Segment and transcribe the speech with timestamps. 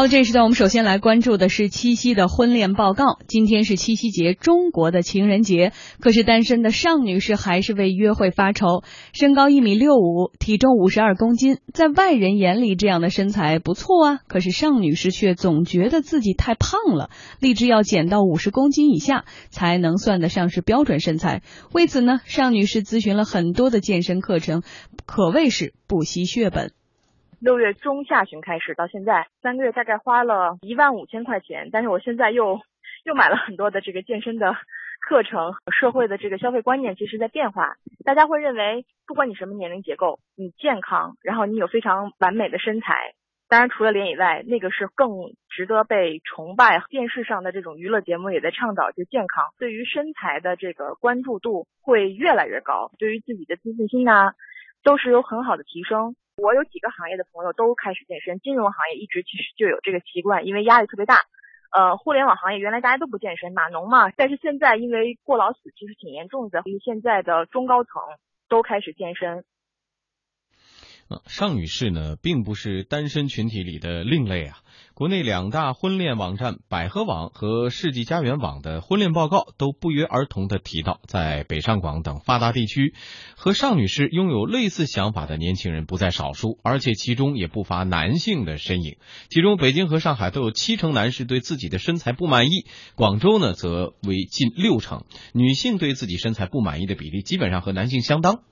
[0.00, 3.18] 好，这时段我们首先来关注的是七夕的婚恋报告。
[3.28, 5.74] 今天是七夕节，中国的情人节。
[6.00, 8.82] 可是单身的尚女士还是为约会发愁。
[9.12, 14.20] 身高一米六五，体重五十二公斤，在外人眼里这样的身材不错啊。
[14.26, 21.42] 可是尚女士却总觉得自己太胖了，立志要减到五十公斤以下才能算得上是标准身材。
[21.74, 24.62] 为此呢，尚女士咨询了很多的健身课程，
[25.04, 26.72] 可谓是不惜血本。
[27.40, 31.70] 六月中下旬开始到现在三个月，大概花了一万五千块钱。
[31.72, 32.60] 但是我现在又
[33.02, 34.54] 又买了很多的这个健身的
[35.08, 35.54] 课程。
[35.72, 43.14] 社会的这个消费观念其实在变化，大家会认为，不管你什么年龄结构，你健康，然后你有非常完美的身材，
[43.48, 45.08] 当然除了脸以外，那个是更
[45.48, 46.82] 值得被崇拜。
[46.90, 54.32] 电视上的这种娱乐节目也在倡导，就健康，对于身材的这个关注度会越来越高，对于自己的自信心呐，
[54.82, 56.16] 都是有很好的提升。
[56.40, 61.20] 我有几个行业的朋友都开始健身，金融行业一直其实就有这个习惯，因为压力特别大。
[61.70, 68.02] 呃，互联网行业原来大家都不健身，码农嘛，但是现在因为过劳死其实挺严重的，所以现在的中高层
[68.48, 69.44] 都开始健身。
[71.26, 74.58] 尚女士呢，并不是单身群体里的另类啊。
[74.94, 82.94] 国内两大婚恋网站百合网和世纪佳缘网的婚恋报告都不约而同的提到，在北上广等发达地区，
[83.34, 88.96] 和尚女士拥有类似想法的年轻人不在少数，而且其中也不乏男性的身影。
[89.30, 95.04] 其中，北京和上海都有七成男士对自己的身材不满意，广州呢则为近六成。
[95.32, 98.42] 女性对自己身材不满意的比例基本上和男性相当。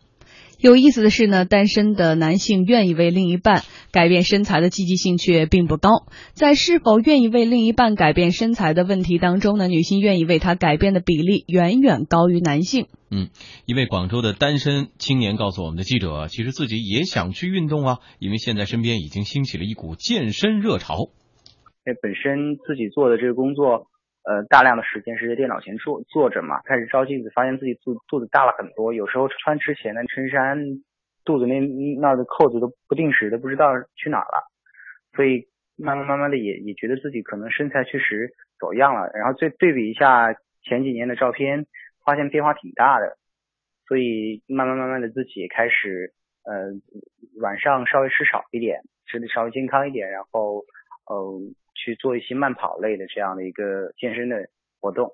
[0.61, 6.07] 有意思的是呢，单身的男性愿意为另一半改变身材的积极性却并不高。
[6.33, 12.87] 在是否愿意为另一半改变身材的问题当中呢，女性愿意为他改变的比例远远高于男性。
[13.11, 13.29] 嗯，
[13.67, 21.09] 一位广州的单身青年告诉我们的记者，其实自己也想去运动啊，因为现在身边已经兴起了一股健身热潮。
[21.85, 23.87] 哎本身自己做的这个工作。
[24.25, 30.59] 呃，大量的时间是在电脑前坐坐着嘛，开始照镜子，发现自己肚肚子大了很多，有时候穿之前的衬衫
[31.25, 31.61] 肚子那
[31.99, 34.45] 那的扣子都不定时的不知道去哪了，
[35.15, 41.67] 所以慢慢慢慢的也也觉得自己可能身材确实走样了，然后再对比一下前几年的照片，
[42.05, 43.17] 发现变化挺大的，
[43.87, 46.13] 所以慢慢慢慢的自己也开始
[46.45, 46.73] 呃
[47.41, 50.67] 晚上稍微吃少一点，吃的稍微健康一点，然后
[51.07, 51.41] 呃。
[51.79, 54.49] 去做一些慢跑类的这样的一个健身的
[54.81, 55.11] 活动。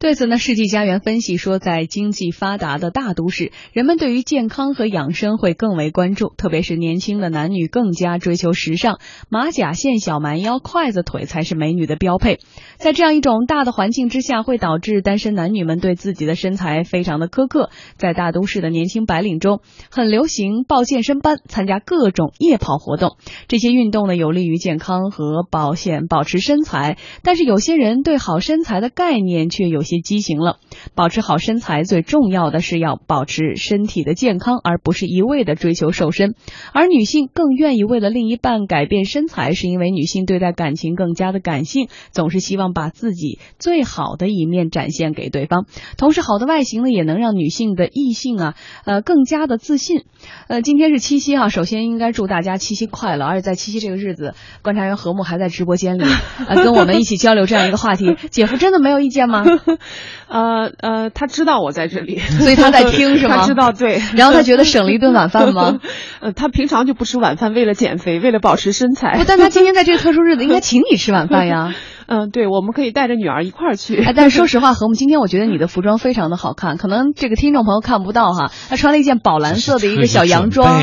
[0.00, 12.38] 对此呢，世纪佳缘分析说，在经济发达的大都市，人们对于健康和养生会更为关注，特别是年轻的男女更加追求时尚，马甲线、小蛮腰、筷子腿才是美女的标配。
[12.78, 17.68] 在这样一种大的环境之下，会导致单身男女们对自己的身材非常的苛刻。
[17.98, 19.60] 在大都市的年轻白领中，
[19.90, 23.18] 很流行报健身班，参加各种夜跑活动。
[23.48, 26.96] 这些运动呢，有利于健康和保险、保持身材。
[27.22, 30.56] 但是有些人对好身材的概念却有些畸形了。
[30.94, 36.34] 保持好身材最重要的是要保持身体的健康，而不是一味的追求瘦身。
[36.72, 42.70] 而女性更愿意为了另一半改变身材，是因为女性对待感情更加的感性，总是希望。
[42.72, 45.66] 把自己最好的一面展现给对方，
[45.98, 50.04] 同时好的外形呢，也能让女性的异性啊，呃，更加的自信。
[50.46, 53.24] 呃，今天是七夕哈，首先应该祝大家七夕快乐。
[53.24, 56.04] 而且在七夕这个日子，观察员何木还在直播间里，
[56.46, 58.14] 呃，跟我们一起交流这样一个话题。
[58.30, 59.42] 姐夫真的没有意见吗？
[60.28, 63.38] 呃呃，他知道我在这里，所以他在听是吗？
[63.42, 65.80] 他知道对， 然后他觉得省了一顿晚饭吗？
[66.20, 69.16] 呃，他平常就不吃晚饭，为了减肥，为了保持身材。
[69.18, 71.74] 不，但他今天在这个特殊日子， 应该请你吃晚饭呀。
[72.10, 74.02] 嗯，对，我们可以带着女儿一块儿去。
[74.02, 80.80] 哎但是说实话，何木，今天我觉得你的服装非常的好看，可能这个听众朋友看不到哈，她穿了一件宝蓝色的一个小洋装。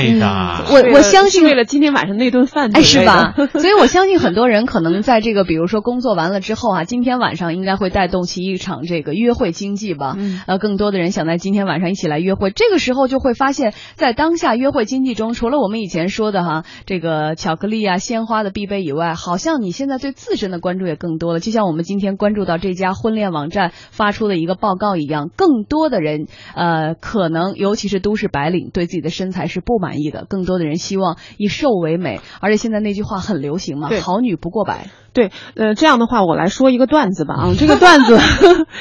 [0.71, 3.33] 我我相信为了今天晚上那顿饭，哎，是吧？
[3.59, 10.15] 所以我相信很多人可能在这个，比如说工作完了之后啊，今天晚上应该会带动起一场这个约会经济吧。
[10.17, 21.41] 嗯呃，更多的人想在今天晚上一起来约会，这个时候就会发现，在当下约会经济中，除了我们以前说的哈，这个巧克力啊、鲜花的必备以外，好像你现在对自身的关注也更多了。
[21.41, 34.91] 就像我们今今天关注到这家婚恋网站发出的一个报告一样，更多的人，呃，可能尤其是都市白领对自己的身材是不满意的，更多的人希望以瘦为美，而且现在那句话很流行嘛，好女不过百。
[35.17, 38.19] 对，呃，这样的话我来说一个段子吧啊，这个 段子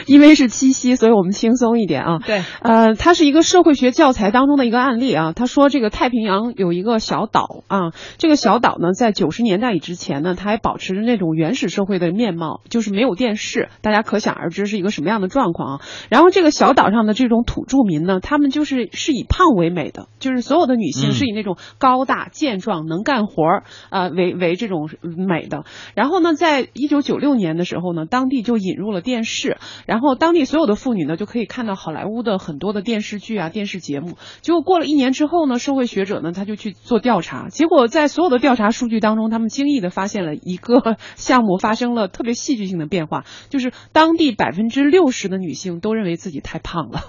[0.06, 2.18] 因为是七夕，所以我们轻松一点啊。
[2.18, 5.32] 对，呃，它是一个社会学教材当中的一个案例啊。
[5.32, 15.80] 他说这个太平洋有一个小岛啊，这个小岛呢，在九十年代以之前呢，它还保持着那种原始社会的面貌，就是没有电视，大家可想而知是一个什么样的状况啊。
[16.10, 25.64] 然后这个小岛上的这种土著民呢，他们就是是以胖为美的，就是所有的女性是以那种高大健壮、能干活儿啊为为这种美的。
[25.94, 34.16] 然后呢，在一九九六年的时候呢，当地就引入了电视，然后当地所有的妇女呢就可以看到好莱坞的很多的电视剧啊、电视节目。
[34.40, 47.02] 结果过了一年之后呢，社会学者呢他就去做调查，结果在所有的调查数据当中，他们惊异的发现了一个 项目发生了特别戏剧性的变化，就是当地百分之六十的女性都认为自己太胖了。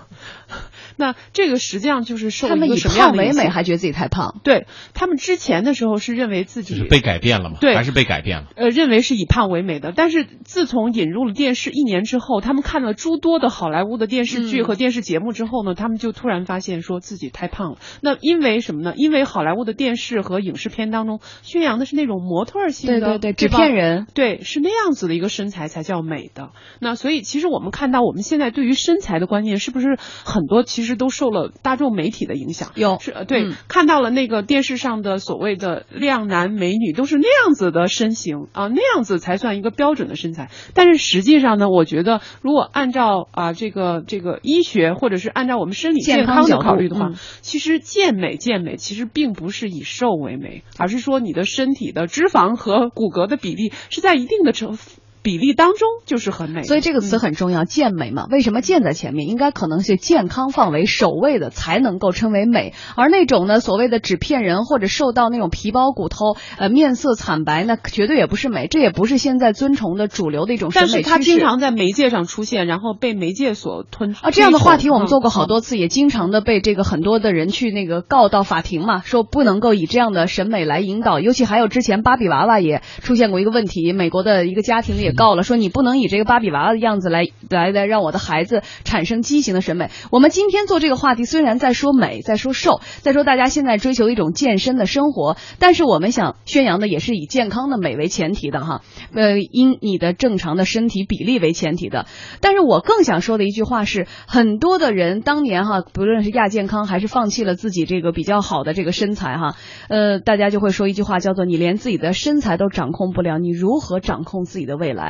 [1.00, 4.40] 那这个实际上就是受他们以一个什么样胖为美，还觉得自己太胖。
[4.44, 7.58] 对他们之前的时候是认为自己是被改变了嘛？
[7.62, 8.48] 对还是被改变了？
[8.56, 17.78] 呃，认为是以胖为美的，但是自从引入了电视一年之后，他们看了诸多的好莱坞的电视剧嗯和电视节目之后呢，他们就突然发现说自己太胖了。
[18.02, 18.94] 那因为什么呢？
[18.98, 24.08] 因为好莱坞的电视和影视片当中宣扬的是那种模特儿性的，对对对，纸片人。
[24.14, 26.50] 对，是那样子的一个身材才叫美的。
[26.82, 32.72] 那所以其实我们看到我们现在对于身材的观念，是不是很多其实都受了大众媒体的影响？
[32.76, 40.50] 有是呃对、嗯看到了那个电视上的所谓的靓男美女，都是那样子的身形啊，那样子才算一个标准的身材。
[40.74, 54.78] 但是实际上呢，我觉得如果按照啊这个这个医学或者是按照我们身体健健康的考虑的话，嗯其实健美健美其实并不是以瘦为美，而是说你的身体的脂肪和骨骼的比例是在一定的成
[55.28, 56.64] 比例当中就是很美。
[56.64, 58.28] 所以这个词嗯很重要，健美嘛。
[58.32, 59.28] 为什么健在前面？
[59.28, 62.74] 应该可能是健康放为首位的，才能够称为美。
[62.96, 71.04] 而那种呢，所谓的纸片人或者瘦到那种皮包骨头，呃，面色惨白，那绝对也不是美，这也不是现在尊崇的主流的一种审美趋势。
[71.04, 75.48] 是它经常在媒介上出现，然后被媒介所吞啊，这样的话题我们做过好。
[75.48, 81.22] 多次，也经常的被这个很多的人去那个告到法庭嘛，说不能够以这样的审美来引导。
[81.22, 89.90] 尤其还有之前芭比娃娃也出现过一个问题，美国的一个家庭也告了，说你不能以这个芭比娃娃的样子来来来让我的孩子产生畸形的审美。
[90.12, 98.82] 我们今天做这个话题，虽然在说美，在说瘦，在说大家现在追求一种健身的生活，但是我们想宣扬的也是以健康的美为前提的哈，
[99.14, 102.06] 呃，因你的正常的身体比例为前提的。
[102.40, 109.56] 但是我更想说的一句话是，很多的人当年哈，不论是亚健康还是放弃了自己这个比较好的这个身材哈，
[109.90, 115.07] 呃，大家就会说一句话叫做“你连自己的身材都掌控不了，你如何掌控自己的未来？”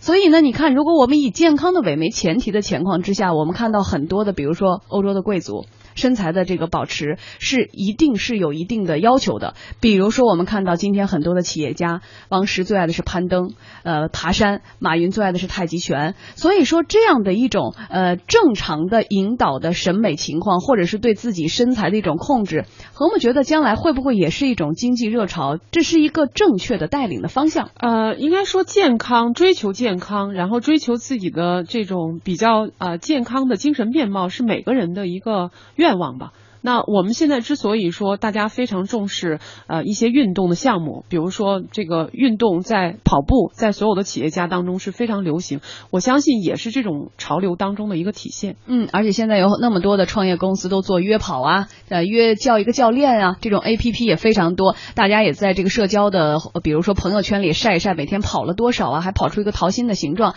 [0.00, 5.66] 所以呢，你看，如果我们以健康的为为前提的情况之下，我们看到很多的，比如说欧洲的贵族。
[5.98, 13.50] 身材的这个保持是一定是有一定的要求的，比如说我们看到今天很多的企业家，王石最爱的是攀登，
[13.82, 16.14] 呃，爬山；马云最爱的是太极拳。
[16.36, 25.58] 所以说这样的一种呃正常的引导的审美情况，或者是对自己身材的一种控制，何木觉得将来会不会也是一种经济热潮？
[25.72, 27.70] 这是一个正确的带领的方向。
[27.74, 36.32] 呃，应该说健康，追求健康，然后追求自己的这种比较呃健康的精神面貌，是每个人的一个愿望吧。
[36.60, 39.38] 那我们现在之所以说大家非常重视
[39.68, 45.60] 呃一些运动的项目，比如说这个运动在跑步，在所有的企业家当中是非常流行，
[45.92, 48.56] 我相信也是这种潮流当中的一个体现。
[48.66, 60.34] 嗯，而且现在有那么多的创业公司都做约跑啊，呃，约叫一个教练啊，这种 A P P 也非常多，大家也在这个社交的，呃比如说朋友圈里晒一晒每天跑了多少啊，还跑出一个桃心的形状。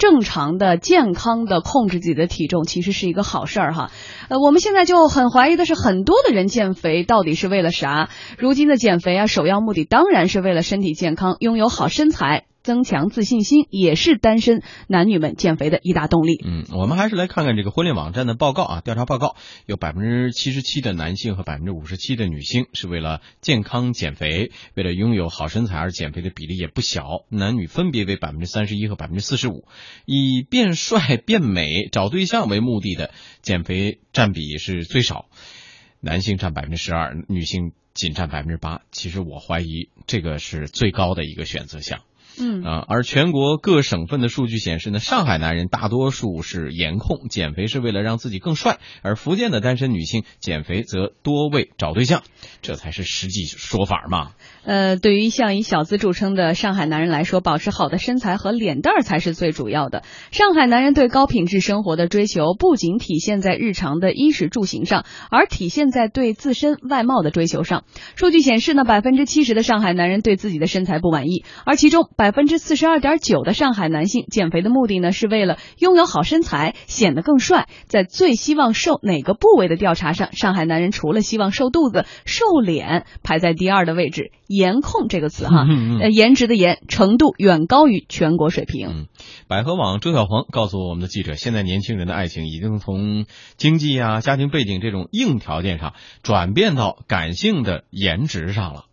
[0.00, 3.90] 正常的、健康的控制自己的体重，其实是一个好事儿哈。
[4.30, 8.08] 呃，我们现在就很怀疑的是，很多的人减肥到底是为了啥？
[8.38, 12.46] 如今的减肥啊，首要目的当然是为了身体健康，拥有好身材。
[12.62, 16.40] 增强自信心也是单身男女们减肥的一大动力。
[16.44, 19.36] 嗯，我们还是来看看这个婚恋网站的报告啊，调查报告
[19.66, 29.64] 有百分之七十七的男性和百分之五十七的女性是为了健康减肥，为了拥有好身材而减肥的比例也不小，男女分别为百分之三十一和百分之四十五。
[30.04, 33.10] 以变帅、变美、找对象为目的的
[33.42, 35.26] 减肥占比是最少，
[36.00, 38.82] 男性占百分之十二，女性仅占百分之八。
[38.92, 42.00] 其实我怀疑这个是最高的一个选择项。
[42.38, 52.22] 嗯啊，而全国各省份的数据显示呢，上海男人大多数是颜控，减肥是为了让自己更帅；而福建的单身女性减肥则多为找对象，
[52.62, 54.32] 这才是实际说法嘛。
[54.64, 60.02] 呃，对于像以小资著称的上海男人来说，保持好的身材和脸蛋儿才是最主要的。
[60.30, 67.84] 上海男人对高品质生活的追求，不仅体现在日常的衣食住行上，而体现在对自身外貌的追求上。
[68.16, 77.66] 数据显示呢，百分之七十的上海男人对自己的身材不满意，而其中百分之四十二点九的上海男性减肥的目的呢，是为了拥有好身材，显得更帅。
[77.86, 84.32] 在最希望瘦哪个部位的调查上，上海男人除了希望瘦肚子、瘦脸，排在第二的位置。
[84.46, 85.64] 颜控这个词哈，
[86.02, 88.88] 呃，颜值的颜程度远高于全国水平。
[88.90, 89.06] 嗯，
[89.48, 93.24] 百合网周小黄告诉我们的记者，现在年轻人的爱情已经从
[93.56, 98.84] 经济啊、家庭背景这种硬条件上，转变到感性的颜值上了。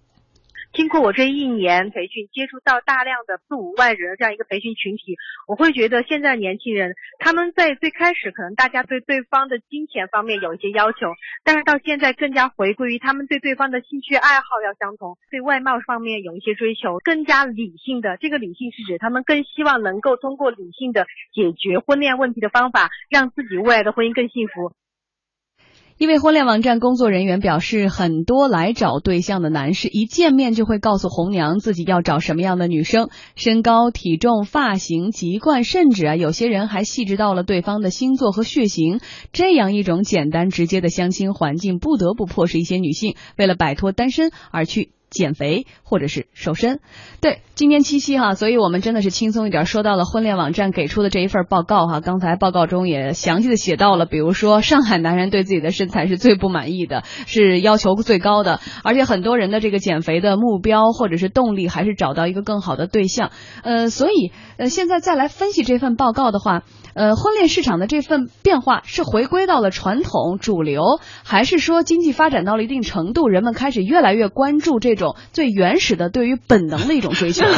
[0.77, 5.17] 经过我这一年培训，接触到大量的四五万人这样一个培训群体，
[5.48, 18.17] 我会觉得现在年轻人他们在最开始可能大家对对方的金钱方面有一些要求，但是到现在更加回归于他们对对方的兴趣爱好要相同，对外貌方面有一些追求，更加理性的。
[18.17, 24.74] 这个理性是指他们更希望能够通过理性的解决婚恋问题的方法，让自己未来的婚姻更幸福。
[26.00, 39.00] 一位婚恋网站工作人员表示，很多来找对象的男士一见面就会告诉红娘自己要找什么样的女生，身高、体重、发型、籍贯，甚至啊，有些人还细致到了对方的星座和血型。
[39.34, 44.92] 这样一种简单直接的相亲环境，不得不迫使一些女性为了摆脱单身而去。
[45.10, 46.82] 减肥或者是瘦身，
[47.22, 52.02] 对，今天七夕哈，所以我们真的是轻松一点，说到了婚恋网站给出的这一份报告哈。
[52.02, 63.32] 刚才报告中也详细的写到了，比如说上海男人对自己的身材是最不满意的，是要求最高的，而且很多人的这个减肥的目标或者是动力还是找到一个更好的对象。
[63.64, 66.64] 呃，所以呃，现在再来分析这份报告的话，
[66.96, 70.84] 呃，婚恋市场的这份变化是回归到了传统主流，
[71.24, 74.97] 还是说经济发展到了一定程度，人们开始越来越关注这？
[74.98, 77.46] 种最原始的对于本能的一种追求。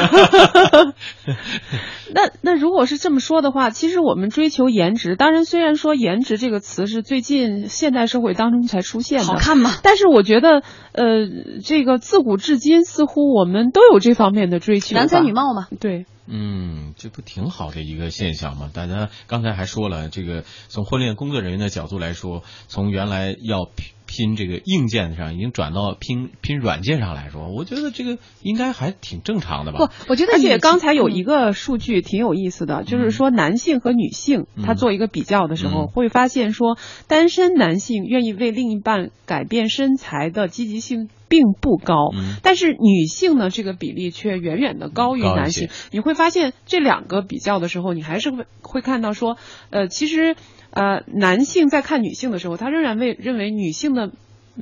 [2.12, 9.72] 那那如果是这么说的话，其实我们追求颜值，当然虽然说颜值这个词是最近现代社会当中才出现的，好看吗？
[9.84, 11.28] 但是我觉得，呃，
[11.64, 15.68] 这个自古至今似乎我们都有这方面的追求，男才女貌嘛。
[15.80, 18.72] 对，嗯，这不挺好的一个现象吗？
[18.74, 23.70] 大家刚才还说了，这个从婚恋工作人员的角度来说，从原来要。
[24.10, 29.78] 拼这个硬件上，已经转到拼拼软件上来说，我觉得这个应该还挺正常的吧？
[29.78, 42.10] 不，我觉得而且刚才有一个数据挺有意思的，就是说男性和女性他做一个比较的时候，会发现说单身男性愿意为另一半改变身材的积极性并不高，
[42.44, 45.70] 但是女性呢这个比例却远远的高于男性。
[45.92, 49.38] 你会发现这两个比较的时候，你还是会会看到说，
[49.70, 50.36] 呃，其实。
[50.72, 54.12] 呃，男性在看女性的时候，他仍然为认为女性的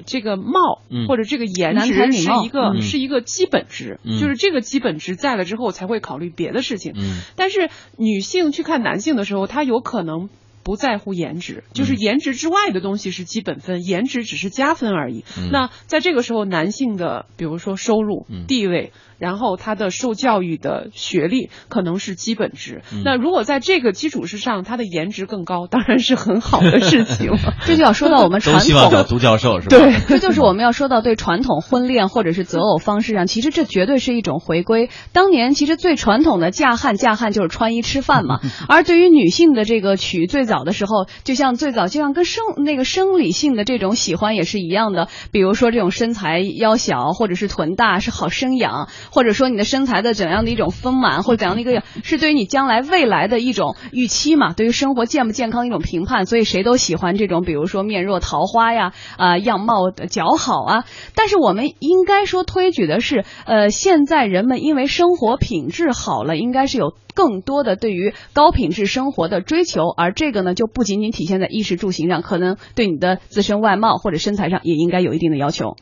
[0.05, 6.93] 这个貌或者这个颜值是一个是一个基本值，就是这个基本值在了之后才会考虑别的事情。
[7.35, 10.29] 但是女性去看男性的时候，她有可能
[10.67, 15.23] 不在乎颜值，就是颜值之外的东西是基本分，颜值只是加分而已。
[15.49, 18.91] 那在这个时候，男性的比如说收入、地位。
[19.17, 27.31] 然后他的受教育的学历可能是基本值，那如果在这个基础之上，他的颜值更高，当然是很好的事情。
[27.65, 29.77] 这就要说到我们传统找独 教授是吧？
[29.77, 34.89] 对，这就是我们要说到对传统婚恋或者是择偶方式上，其实这绝对是一种回归。
[35.13, 48.87] 当年其实最传统的嫁汉嫁汉就是穿衣吃饭嘛， 而对于女性的这个娶，最早的时候就像最早就像跟生那个生理性的这种喜欢也是一样的，比如说这种身材腰小或者是臀大是好生养。
[49.11, 54.53] 或者说你的身材的怎样的一种丰满，或者怎样的一个，是对于你将来未来的一种预期嘛？
[54.53, 60.85] 对于生活健不健康的一种评判，所以谁都喜欢这种，比如说面若桃花呀， 啊样貌的姣好啊。
[61.15, 75.75] 但是我们应该说推举的是，呃，现在人们因为生活品质好了，应该是有更多的对于高品质生活的追求，而这个呢，就不仅仅体现在衣食住行上，可能对你的自身外貌或者身材上也应该有一定的要求。